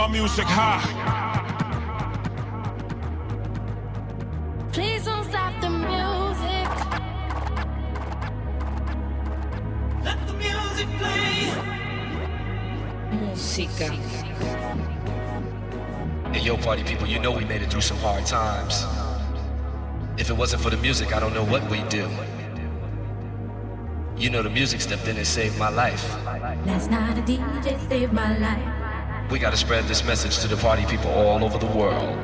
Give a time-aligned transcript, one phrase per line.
[0.00, 0.80] my music high.
[4.72, 6.70] Please don't stop the music.
[10.02, 11.52] Let the music play.
[13.12, 13.88] Música.
[16.32, 18.86] And yo, party people, you know we made it through some hard times.
[20.16, 22.08] If it wasn't for the music, I don't know what we'd do.
[24.16, 26.04] You know the music stepped in and saved my life.
[26.64, 28.79] Last night a DJ saved my life.
[29.30, 32.18] We gotta spread this message to the party people all over the world.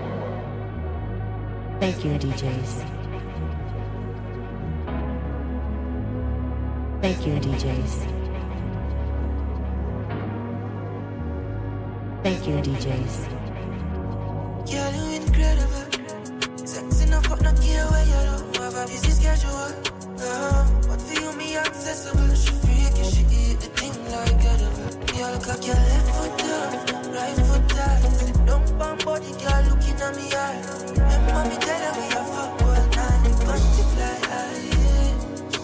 [1.79, 2.83] Thank you, DJs.
[7.01, 7.95] Thank you, DJs.
[12.25, 13.29] Thank you, DJs.
[14.69, 16.67] Girl, you incredible.
[16.67, 19.13] Sex enough, but not care where you don't have a busy
[20.17, 20.35] schedule.
[20.35, 22.35] Uh, but you, me accessible.
[22.35, 24.91] She freaky, she eat the thing like edible.
[25.07, 28.03] Girl, cock your left foot down, right foot down.
[28.13, 30.61] Sit down, bum body, girl, looking at me eye.
[30.89, 33.35] Remember me tell her we a fuck all night.
[33.45, 34.15] Bunty fly.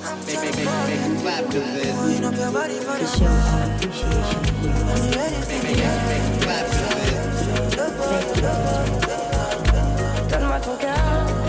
[0.04, 1.96] I'm Make, make, make, make clap to this.
[1.96, 4.72] Wind up your body for To show our appreciation for you.
[4.72, 7.12] I'm ready for Make, make, make clap to this.
[10.30, 11.41] Donne-moi ton cœur,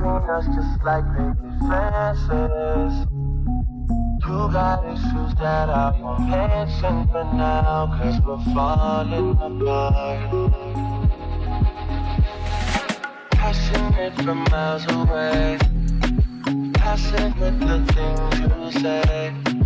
[0.00, 3.06] between us just like baby fences.
[4.26, 10.52] You got issues that I won't mention for now, cause we're falling apart.
[13.32, 15.58] Passionate from miles away.
[16.74, 19.59] Passing with the things you say.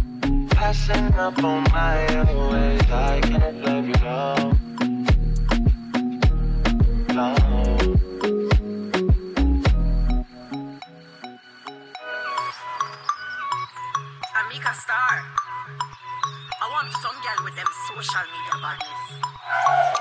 [0.64, 2.06] Passing up on my
[2.48, 2.80] ways.
[2.90, 4.56] I can't let you go.
[7.12, 7.28] No.
[14.38, 15.14] Amika Star.
[16.62, 19.02] I want some girl with them social media badness.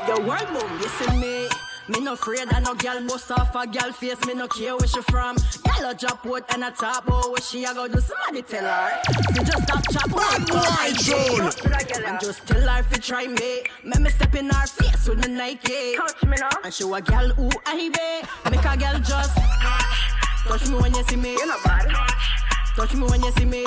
[0.08, 1.53] Your world boom, you see me.
[1.90, 4.26] Me no afraid of no girl bust off a girl face.
[4.26, 5.36] Me no care where she from.
[5.36, 7.30] Girl a drop out and a top out.
[7.30, 8.00] What she a go do?
[8.00, 9.02] Somebody tell her.
[9.34, 11.52] She just stop chop Bad boy June.
[12.06, 13.64] And just tell her if you try me.
[13.84, 15.98] Make me step in her face with the Nike.
[15.98, 16.50] Touch me now.
[16.64, 18.50] And show a girl who I be.
[18.50, 19.36] Make a girl just
[20.48, 21.34] touch me when you see me.
[21.34, 21.90] You're not bad.
[22.78, 23.66] Touch me when you see me.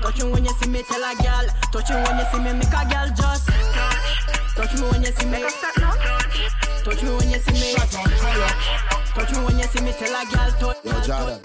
[0.00, 0.82] Touch me when you see me.
[0.84, 1.46] Tell a girl.
[1.72, 2.52] Touch me when you see me.
[2.54, 3.48] Make a girl just
[4.56, 5.46] touch me when you see me.
[5.50, 6.19] Start now.
[6.84, 7.74] Touch me when you see me.
[7.74, 9.92] Touch me when you see me.
[9.92, 10.84] Tell a girl touch.
[10.84, 11.40] Yo, Jordan.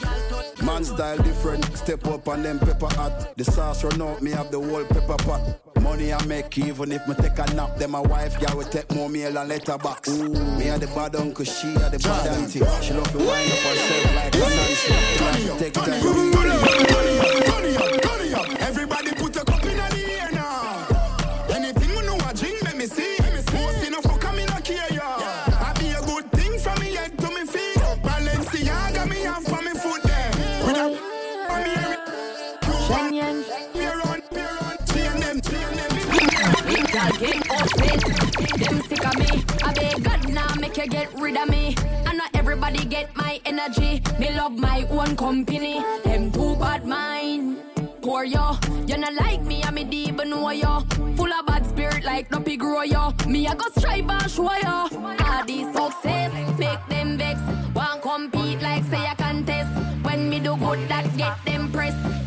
[0.65, 3.37] Man style different, step up on them pepper hot.
[3.37, 5.59] The sauce run out, me have the whole pepper pot.
[5.81, 7.77] Money I make even if me take a nap.
[7.77, 10.09] Then my wife girl will take more meal and letter box.
[10.09, 12.63] Ooh, me had the bad uncle, she had the bad auntie.
[12.81, 15.59] She love to wind up herself like a Nancy.
[15.59, 16.01] Take time.
[16.01, 17.15] Turn
[40.87, 41.75] get rid of me.
[42.05, 44.01] And not everybody get my energy.
[44.19, 45.81] Me love my own company.
[46.03, 47.57] Them too bad mind.
[48.01, 50.81] Poor yo, you not like me, I'm a deep and know yo.
[51.15, 53.11] Full of bad spirit like no grow yo.
[53.27, 54.87] Me I go strive and show yo.
[55.25, 57.39] All these success make them vex.
[57.73, 59.71] Won't compete like say a contest.
[60.03, 62.24] When me do good, that get them press.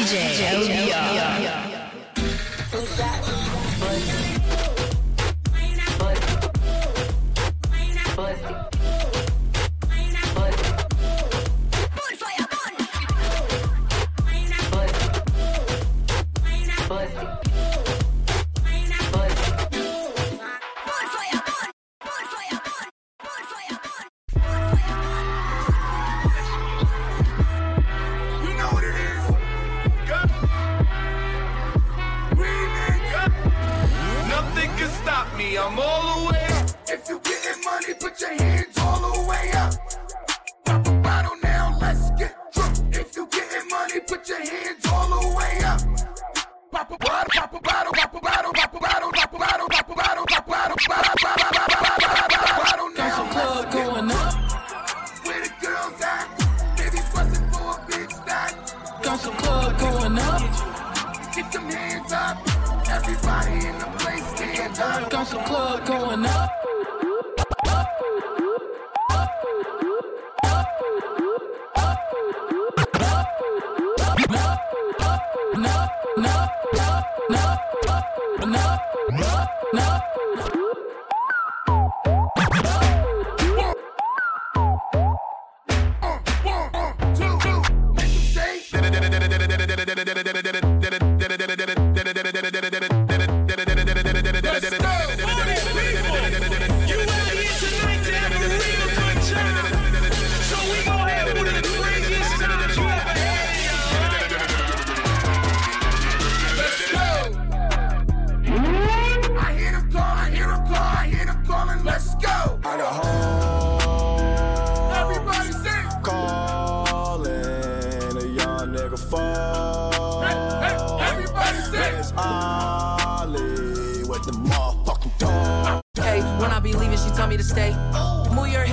[0.00, 1.59] DJ LBR。
[62.10, 62.36] top.
[62.90, 65.10] Everybody in the place stand up.
[65.10, 66.59] Got the club going up.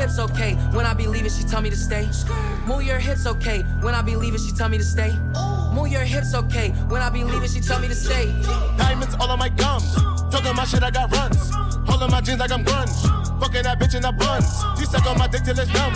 [0.08, 0.54] Hips, okay.
[0.74, 2.08] When I be leaving, she tell me to stay.
[2.66, 3.62] Move your hips, okay.
[3.82, 5.12] When I be leaving, she tell me to stay.
[5.74, 6.70] Move your hips, okay.
[6.88, 8.32] When I be leaving, she tell me to stay.
[8.78, 9.96] Diamonds all on my gums.
[10.32, 11.52] Talking my shit, I got runs.
[11.88, 12.96] Holding my jeans like I'm grunge.
[13.40, 14.48] Fucking that bitch in the buns.
[14.80, 15.94] She suck on my dick till it's numb.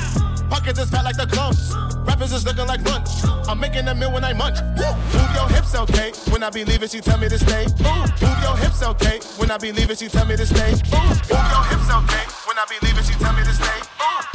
[0.50, 1.74] Pockets is fat like the clumps.
[2.06, 3.10] Rappers is looking like lunch.
[3.48, 4.60] I'm making a meal when I munch.
[4.75, 6.12] Move your hips, okay.
[6.32, 7.65] When I be leaving, she tell me to stay.
[7.65, 9.20] Move your hips, okay.
[9.38, 10.72] When I be leaving, she tell me to stay.
[10.72, 12.40] Move your hips, okay.
[12.62, 13.80] I be leaving, she tell me to stay.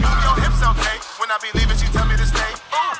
[0.02, 0.98] Move your hips, okay.
[1.22, 2.50] When I be leaving, she tell me to stay.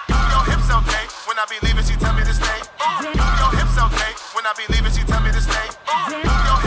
[0.07, 1.03] Move your hips, okay.
[1.27, 2.63] When I be leaving, she tell me to stay.
[2.79, 4.15] Move your hips, okay.
[4.39, 5.67] When I be leaving, she tell me to stay.
[6.15, 6.66] Move your hips,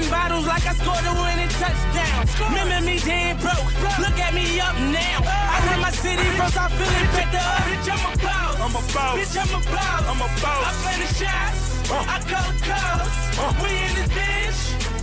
[0.00, 2.26] popping bottles like I scored a winning touchdown.
[2.48, 5.20] Remember me dead broke, look at me up now.
[5.24, 7.64] I run my city first, I feel it better up.
[7.68, 8.60] Bitch, I'm a boss.
[8.60, 9.18] I'm a boss.
[9.18, 10.02] Bitch, I'm a boss.
[10.10, 10.64] I'm a boss.
[10.66, 11.60] I play the shots.
[11.90, 13.12] I call the calls.
[13.62, 14.60] We in this bitch.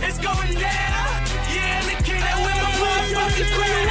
[0.08, 1.10] It's going down.
[1.52, 3.86] Yeah, and the king that with my motherfucking crown.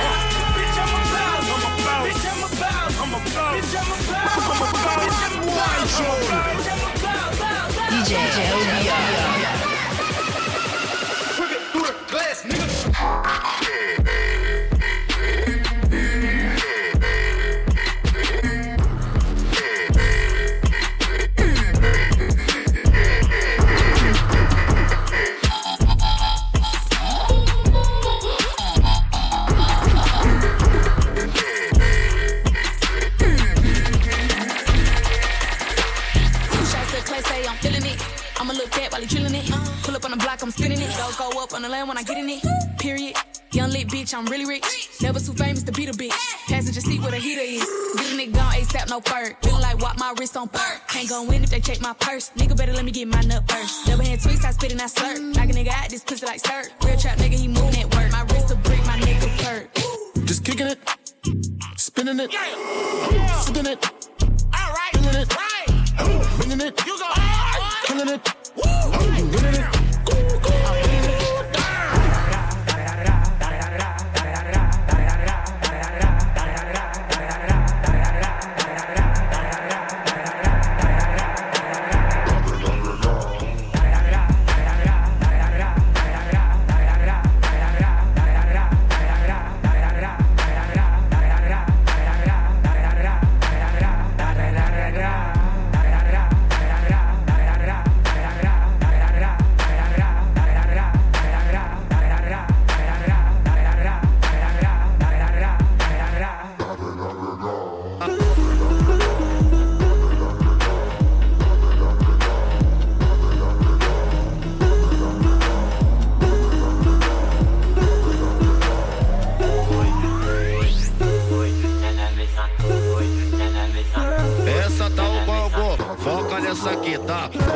[0.58, 1.48] Bitch, I'm a boss.
[1.48, 2.04] I'm a boss.
[2.08, 2.94] Bitch, I'm a boss.
[2.98, 3.54] I'm a boss.
[3.56, 4.44] Bitch, I'm a boss.
[4.48, 5.04] I'm a boss.
[5.04, 5.84] Bitch, I'm a boss.
[5.84, 7.28] Bitch, I'm a boss.
[7.88, 8.14] DJ
[41.88, 42.44] when I get in it.
[42.78, 43.37] Period.
[43.58, 44.64] Young lit bitch, I'm really rich.
[45.02, 46.14] Never too famous to beat a bitch.
[46.48, 47.66] Passenger seat where the heater is.
[47.98, 49.36] Get a nigga gone, ASAP, no fur.
[49.42, 50.80] Feeling like walk my wrist on fur.
[50.90, 52.30] Can't go win if they check my purse.
[52.38, 53.88] Nigga better let me get my nut first.
[53.88, 55.36] Double hand twist, I spit and I slurp.
[55.36, 56.70] Knock a nigga out, this pussy like sir.
[56.86, 58.12] Real trap nigga, he moving at work.
[58.12, 59.74] My wrist a brick, my nigga perk.
[60.28, 60.78] Just kicking it,
[61.78, 63.40] spinning it, yeah.
[63.40, 64.07] sipping it.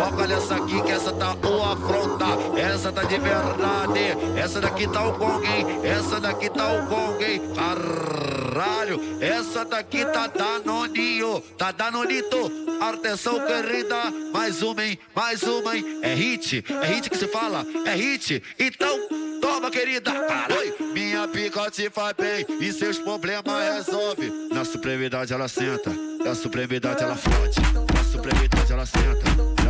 [0.01, 2.25] Foca nessa aqui que essa tá o afronta.
[2.59, 4.17] Essa tá de verdade.
[4.35, 5.67] Essa daqui tá o Kong, hein?
[5.83, 7.41] Essa daqui tá o Kong, hein?
[7.55, 8.99] Caralho.
[9.21, 11.39] Essa daqui tá danoninho.
[11.55, 12.51] Tá danonito.
[12.81, 13.95] Atenção, querida.
[14.33, 14.97] Mais uma, hein?
[15.15, 15.99] Mais uma, hein?
[16.01, 16.65] É hit.
[16.67, 17.63] É hit que se fala.
[17.85, 18.41] É hit.
[18.57, 19.07] Então
[19.39, 20.11] toma, querida.
[20.11, 24.31] Caralho, minha pica te faz bem e seus problemas resolve.
[24.51, 25.91] Na supremidade ela senta,
[26.23, 27.61] na supremidade ela fode,
[27.93, 29.60] na supremidade ela senta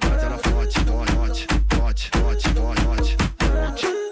[0.00, 2.48] ela fode, fode, fode, fode, fode,
[2.80, 4.11] fode, fode.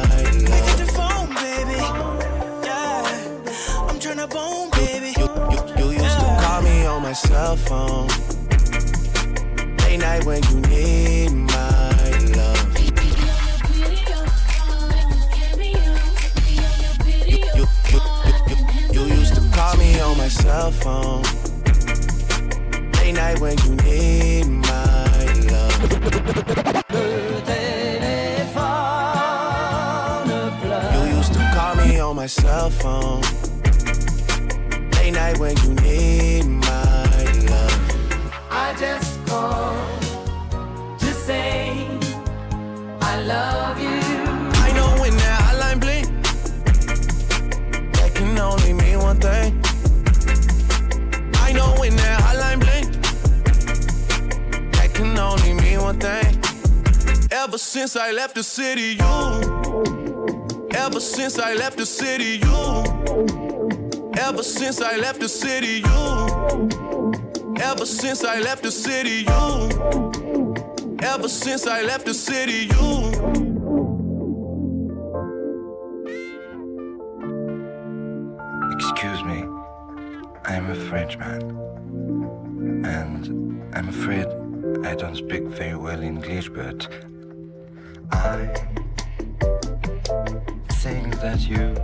[4.21, 5.15] Yeah, bone, baby.
[5.17, 8.07] You, you, you used to call me on my cell phone.
[9.79, 11.89] Late night when you need my
[12.37, 12.79] love.
[12.79, 12.91] You,
[17.55, 17.99] you, you,
[18.47, 18.57] you,
[18.93, 21.23] you used to call me on my cell phone.
[22.97, 25.81] Late night when you need my love.
[30.93, 33.40] You used to call me on my cell phone.
[35.31, 37.79] Night when you need my love.
[38.49, 40.01] I just called
[40.99, 41.87] to say
[43.01, 43.89] I love you.
[43.89, 46.07] I know when that hotline blink,
[47.93, 49.61] that can only mean one thing.
[51.35, 52.91] I know when that hotline blink,
[54.73, 56.41] that can only mean one thing.
[57.31, 60.67] Ever since I left the city, you.
[60.73, 63.40] Ever since I left the city, you.
[64.23, 67.55] Ever since I left the city, you.
[67.59, 70.95] Ever since I left the city, you.
[71.01, 72.91] Ever since I left the city, you.
[78.75, 79.39] Excuse me,
[80.45, 81.41] I'm a Frenchman.
[82.85, 84.27] And I'm afraid
[84.85, 86.87] I don't speak very well English, but
[88.11, 88.53] I
[90.83, 91.75] think that you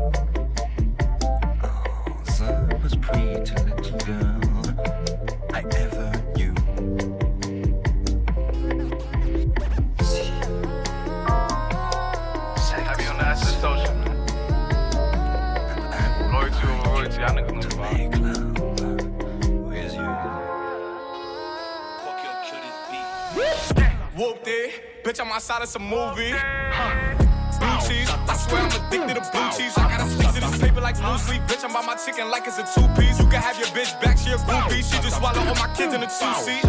[24.17, 25.03] Whooped it.
[25.03, 26.33] Bitch, I'm outside of some movie.
[26.33, 27.06] I
[28.37, 29.77] swear I'm addicted to blue cheese.
[29.77, 31.41] I gotta stick to this paper like blue sleep.
[31.49, 33.19] Bitch, I'm by my chicken like it's a two piece.
[33.19, 34.85] You can have your bitch back, she a groupie.
[34.85, 36.63] She just swallow all my kids in a two seat.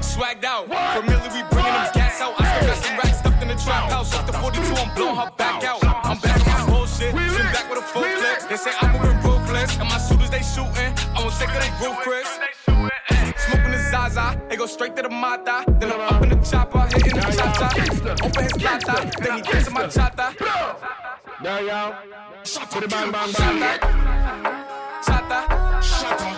[0.00, 0.68] Swagged out.
[0.96, 2.34] Familiar, we bringing them gas out.
[2.38, 4.14] I still got some racks stuffed in the trap house.
[4.14, 5.82] Off the 42, I'm blowing her back out.
[5.84, 7.12] I'm back on my bullshit.
[7.12, 8.48] Sitting back with a full clip.
[8.48, 9.78] They say I'm moving ruthless.
[9.78, 10.92] And my shooters, they shooting.
[11.14, 12.28] I won't take of they roof, Chris.
[13.46, 15.64] Smoking the Zaza, it go straight to the mata.
[15.78, 17.68] Then I'm up in the chopper, hitting the cha-cha.
[18.26, 20.26] Open his lata, then he gets in my chata.
[21.42, 21.94] There y'all.
[22.44, 23.78] Shut Put it bang, bang, Chata, bang.
[25.06, 26.36] chata, shut up,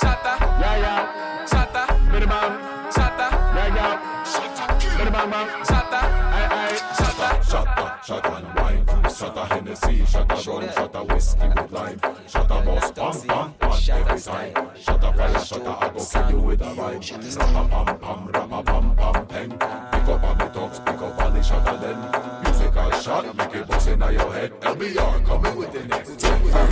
[0.00, 1.46] chata, Yeah, yeah.
[1.46, 2.52] chata, Bit of bang.
[2.90, 4.98] chata, Yeah, yeah.
[4.98, 5.48] Bit of bang, bang.
[5.64, 6.78] chata, Aye, aye.
[6.98, 7.28] chata.
[7.50, 8.84] Shot a, shot and wine.
[9.10, 12.00] Shot a Hennessy, shot a rum, shot a whiskey with lime.
[12.26, 13.54] Shot a boss, pam, pam,
[16.14, 17.00] a, kill you with a rhyme.
[17.00, 19.50] Rapa, pam, pam, rapa, pam, pam, peng.
[19.50, 22.42] Pick up on the talks, pick up on the shot a then.
[22.44, 24.52] Musical shot, make it bust in your head.
[24.60, 26.18] LBR, coming with the next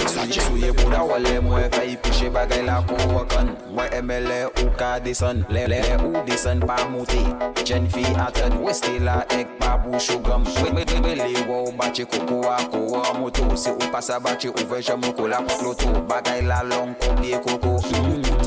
[0.07, 4.38] Sache sou ye bouda wale mwen fay piche bagay la kon wakan Mwen eme le
[4.46, 7.20] ou ka desen, le le ou desen pa mouti
[7.64, 12.05] Jen fi aten, weste la ek pa bouchou gam We me me le wow bache
[12.05, 15.92] koko a ko a moto Se ou pasa bache ou veje moko la pot loto
[16.09, 17.77] Bagay la long kon biye koko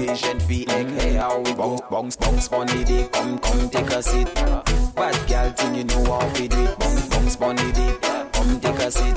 [0.08, 4.02] jen fi ek, hey how we Bounce, bounce pon the dick, come, come take a
[4.02, 4.34] seat.
[4.96, 6.80] Bad gal thing you know how fi do it.
[6.80, 8.02] Bounce, bounce the dick,
[8.34, 9.16] come take a seat.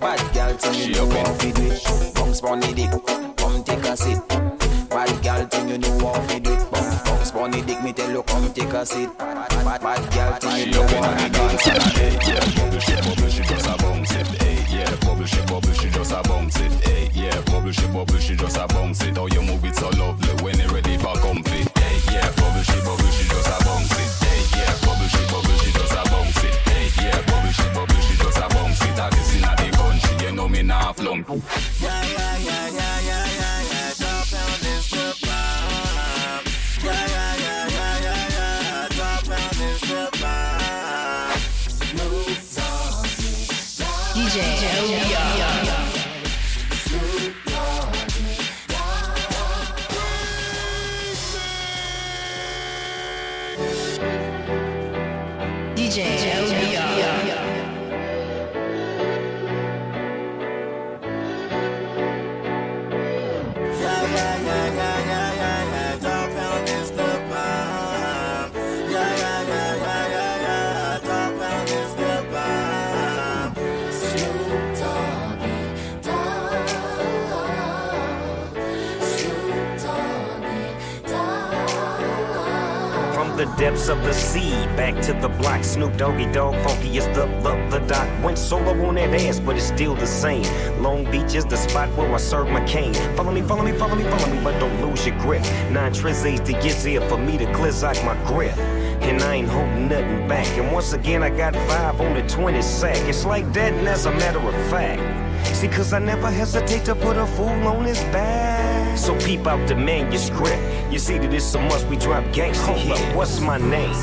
[0.00, 2.14] Bad gal thing you know how fi do it.
[2.14, 4.43] Bounce the dick, come take a seat
[5.04, 7.92] Bad gal thing you know how fi do it Bounce, bounce pon the dick, me
[7.92, 11.28] tell you come take a seat Bad, bad, bad gal thing you know how fi
[11.28, 15.40] do it yeah, bubble she bubble she just a bounce it, hey, yeah, bubble she
[15.44, 19.02] bubble she just a bounce it, hey, yeah, bubble she bubble she just a bounce
[19.02, 19.16] it.
[19.16, 22.80] How you move it so lovely when you ready for comfy, hey, yeah, bubble she
[22.80, 26.44] bubble she just a bounce it, hey, yeah, bubble she bubble she just a bounce
[26.44, 28.98] it, hey, yeah, bubble she bubble she just a bounce it.
[28.98, 31.28] I guess inna the country, you know me nah flunk.
[31.28, 32.23] Yeah, yeah, yeah, yeah,
[83.56, 84.52] depths of the sea.
[84.76, 88.08] Back to the block, Snoop Doggy Dogg, funky is the, the, the doc.
[88.22, 90.44] Went solo on that ass, but it's still the same.
[90.82, 92.94] Long Beach is the spot where I serve my cane.
[93.16, 95.42] Follow me, follow me, follow me, follow me, but don't lose your grip.
[95.70, 98.56] Nine trizzies to get here for me to out my grip.
[98.58, 100.46] And I ain't holding nothing back.
[100.58, 102.96] And once again, I got five on the 20 sack.
[103.08, 105.13] It's like that, and as a matter of fact.
[105.64, 108.98] See, cause I never hesitate to put a fool on his back.
[108.98, 110.92] So peep out the manuscript.
[110.92, 113.16] You see that it's a must we drop gangsta here.
[113.16, 113.94] What's my name?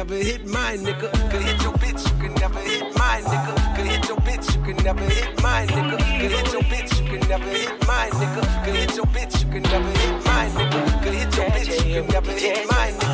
[0.00, 1.12] never hit my nigga.
[1.30, 3.76] Could hit your bitch, you can never hit my nigga.
[3.76, 5.96] Could hit your bitch, you can never hit my nigga.
[6.20, 8.64] Could hit your bitch, you can never hit my nigga.
[8.64, 11.02] Could hit your bitch, you can never hit my nigga.
[11.02, 13.09] Could hit your bitch, you can never hit my nigga.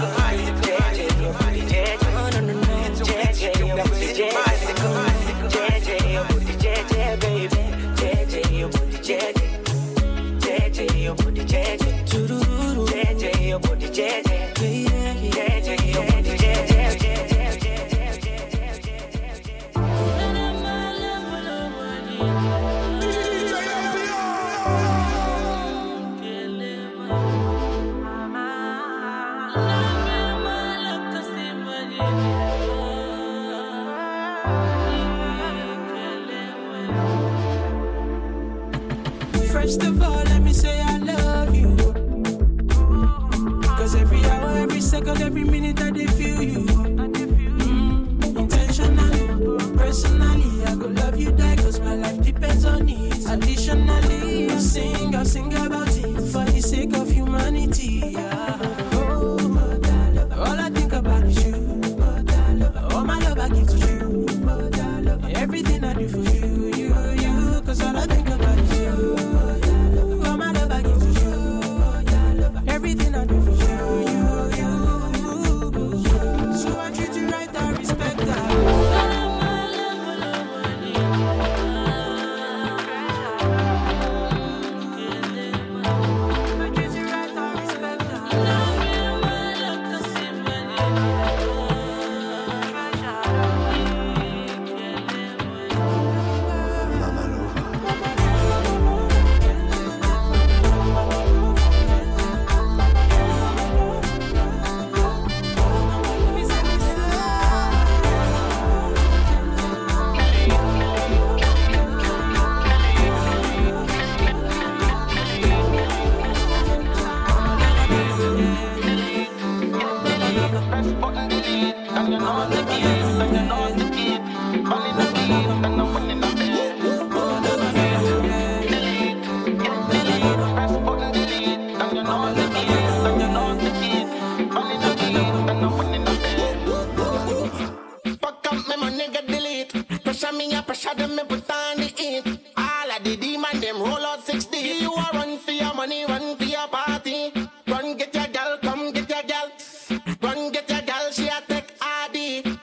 [141.26, 142.40] people stand the.
[142.56, 144.56] All of the demon them roll out 60.
[144.56, 147.32] You are run for your money, run for your party.
[147.66, 150.06] Run get your come get your.
[150.22, 152.58] Run get your she a take ID.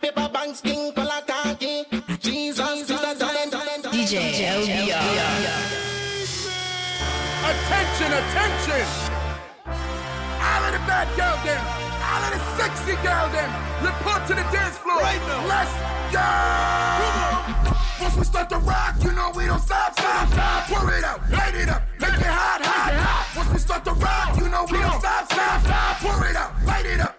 [0.00, 1.84] Paper bank skin color khaki.
[2.20, 3.00] Jesus, Jesus,
[3.90, 4.98] DJ, DJ
[7.48, 8.86] Attention, attention!
[10.40, 11.62] All of the bad girl them,
[12.02, 13.50] all of the sexy girls, them,
[13.82, 15.00] report to the dance floor.
[15.00, 15.46] Right now.
[15.46, 17.67] Let's go!
[18.18, 20.66] we start to rock, you know we don't stop, stop, stop.
[20.66, 23.36] Pour it out, light it up, make it hot, hot, hot.
[23.36, 25.96] Once we start to rock, you know we don't stop, stop, stop.
[25.98, 27.17] Pour it out, light it up.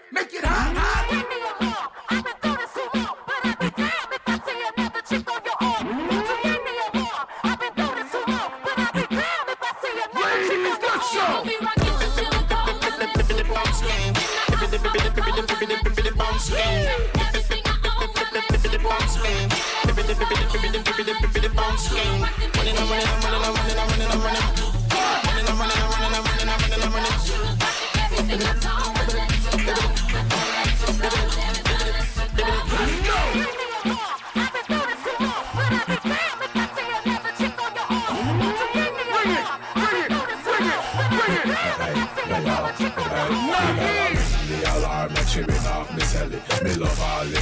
[21.88, 22.22] Game.
[22.22, 23.59] Running, I'm running, I'm running, I'm running,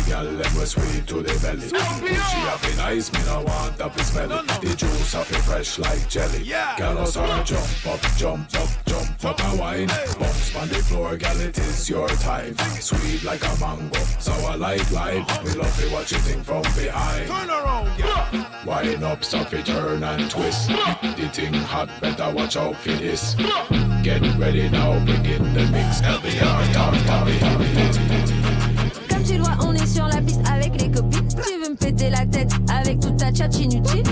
[0.10, 1.70] love all the gal, them was sweet to the belly.
[1.70, 4.48] She have a nice, me no want up smell it.
[4.62, 6.44] The juice of it fresh like jelly.
[6.44, 9.88] Gal us on jump up, jump up, jump up a wine.
[9.88, 12.58] Bounce on the floor, gal, it is your time.
[12.80, 15.44] Sweet like a mango, so I like life.
[15.44, 17.28] Me love it, what you think from behind.
[17.28, 18.66] Turn around, yeah.
[18.66, 20.70] Wine up, stop it, turn and twist.
[20.70, 23.36] The thing hot, better watch out for this.
[24.04, 26.02] Get ready now, begin the mix.
[26.02, 27.58] LBR, talk, talk, talk.
[28.18, 28.37] Comme tu
[29.62, 31.28] on est sur la piste avec les copines.
[31.28, 34.04] Tu veux me péter la tête avec toute ta tchatch inutile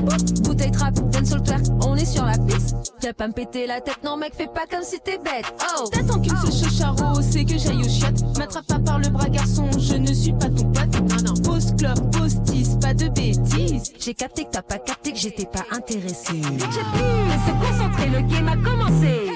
[0.44, 2.76] Bouteille trap, dancehall twerk, on est sur la piste.
[3.02, 5.46] Tu pas me péter la tête, non mec, fais pas comme si t'es bête.
[5.78, 8.38] Oh T'attends qu'il me se charo, c'est que j'aille au chiottes.
[8.38, 11.24] M'attrape pas par le bras garçon, je ne suis pas ton pote.
[11.24, 11.34] Non,
[11.78, 13.94] club, postis, pas de bêtises.
[14.00, 16.34] J'ai capté que t'as pas capté que j'étais pas intéressé.
[16.34, 19.32] J'ai plus se concentrer, le game a commencé.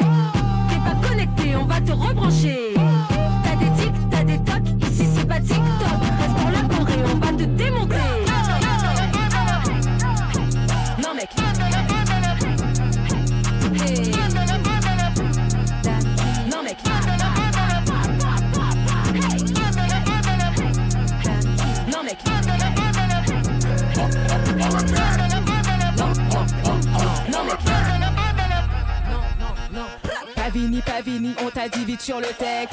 [0.70, 2.69] T'es pas connecté, on va te rebrancher.
[5.50, 6.00] TikTok.
[6.20, 7.96] Reste pour la Corée, on va te démonter.
[11.02, 11.30] Non, mec.
[13.82, 14.12] Hey.
[16.52, 16.78] Non, mec.
[21.92, 22.20] Non, mec.
[27.32, 27.60] Non, mec.
[29.10, 29.88] Non, non, non.
[30.36, 32.70] Pavini, Pavini, on t'a dit vite sur le tech.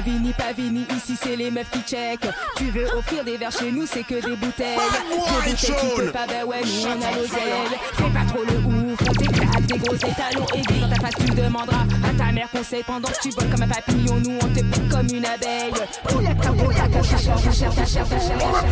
[0.00, 2.20] Pavini, Pavini, ici c'est les meufs qui check.
[2.56, 4.78] Tu veux offrir des verres chez nous, c'est que des bouteilles.
[4.78, 7.78] Des bouteilles qui peut pas, bah ouais, nous on a l'oseille.
[7.92, 11.30] Fais pas trop le ouf, on t'éclate des gros étalons aiguilles dans ta face, tu
[11.34, 14.16] demanderas à ta mère conseil pendant que tu voles comme un papillon.
[14.24, 15.74] Nous on te pique comme une abeille.
[16.10, 16.22] All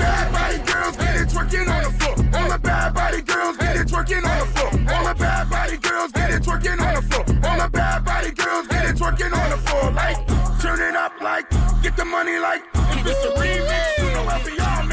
[0.00, 2.14] the bad body girls get it twerking on the floor.
[2.34, 4.70] All the bad body girls get it twerking on the floor.
[4.94, 7.24] All the bad body girls get it twerking on the floor.
[7.44, 10.26] All the bad body girls get it twerking on the floor like,
[10.60, 11.48] turn it up like,
[11.82, 14.87] get the money like, if it's a remix, you know how we all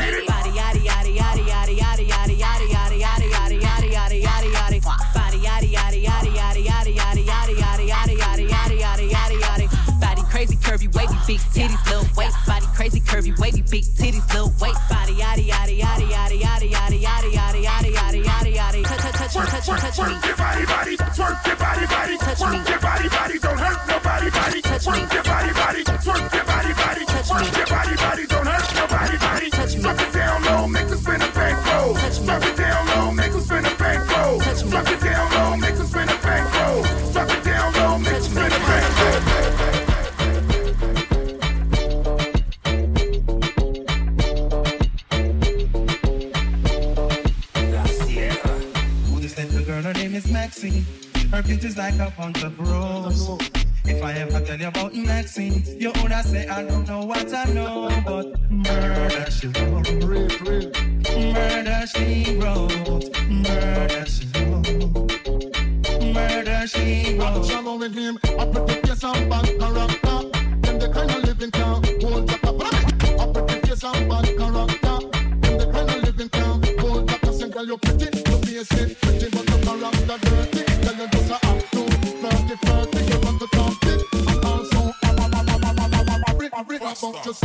[11.26, 15.82] big titties little waist body crazy curvy wavy big titties little waist body yaddy yaddy
[15.82, 19.98] yaddy yaddy yaddy yaddy yaddy yaddy yaddy yaddy yaddy yaddy touch touch touch touch touch
[20.06, 23.58] me twerk your body body twerk your body body touch me your body body don't
[23.58, 27.68] hurt nobody body touch me your body body twerk your body body touch me your
[27.74, 31.22] body body don't hurt nobody body touch me drop it down low make us spin
[31.22, 35.02] a bank roll drop it down low make us spin a bank roll drop it
[35.02, 36.15] down low make us spin a
[51.36, 53.28] Her beauty's like a bunch of rose.
[53.84, 57.44] If I ever tell you about Maxine, you would say I don't know what I
[57.52, 60.30] know, but murder she wrote, murder
[61.88, 62.72] she wrote,
[63.28, 64.96] murder she wrote,
[66.16, 67.52] murder she wrote.
[67.52, 70.30] I'm with him, I protect your some bad character.
[70.62, 72.48] Them the kind of living town, hold up a
[73.20, 75.00] I protect your some bad character.
[75.42, 79.30] Them the kind of living town, hold up a single You're pretty, you're basic, pretty
[79.32, 80.25] but the character
[86.56, 87.44] I read about just.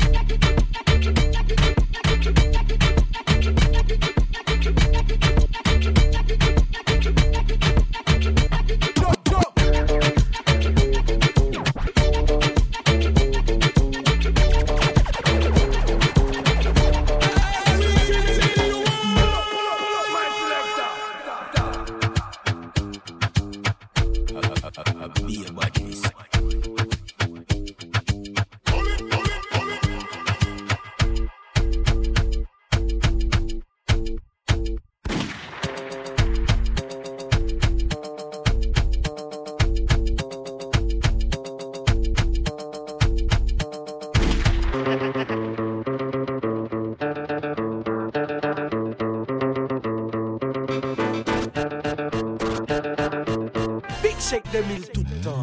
[55.18, 55.39] Todo.